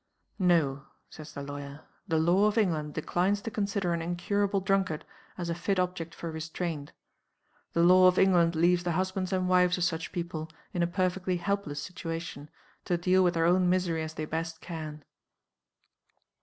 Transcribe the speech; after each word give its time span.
'No,' 0.39 0.85
says 1.11 1.31
the 1.33 1.43
lawyer. 1.43 1.81
'The 2.07 2.17
law 2.17 2.45
of 2.47 2.57
England 2.57 2.95
declines 2.95 3.39
to 3.43 3.51
consider 3.51 3.93
an 3.93 4.01
incurable 4.01 4.59
drunkard 4.59 5.05
as 5.37 5.47
a 5.47 5.53
fit 5.53 5.77
object 5.77 6.15
for 6.15 6.31
restraint, 6.31 6.91
the 7.73 7.83
law 7.83 8.07
of 8.07 8.17
England 8.17 8.55
leaves 8.55 8.83
the 8.83 8.93
husbands 8.93 9.31
and 9.31 9.47
wives 9.47 9.77
of 9.77 9.83
such 9.83 10.11
people 10.11 10.49
in 10.73 10.81
a 10.81 10.87
perfectly 10.87 11.37
helpless 11.37 11.83
situation, 11.83 12.49
to 12.83 12.97
deal 12.97 13.23
with 13.23 13.35
their 13.35 13.45
own 13.45 13.69
misery 13.69 14.01
as 14.01 14.15
they 14.15 14.25
best 14.25 14.59
can. 14.59 15.05